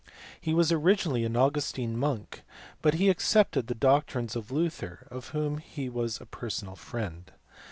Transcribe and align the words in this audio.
He 0.41 0.55
was 0.55 0.71
originally 0.71 1.25
an 1.25 1.35
Augustine 1.35 1.95
monk, 1.95 2.41
but 2.81 2.95
he 2.95 3.07
accepted 3.11 3.67
the 3.67 3.75
doctrines 3.75 4.35
of 4.35 4.49
Luther 4.51 5.05
of 5.11 5.27
whom 5.27 5.59
he 5.59 5.89
was 5.89 6.19
a 6.19 6.25
personal 6.25 6.75
friend. 6.75 7.31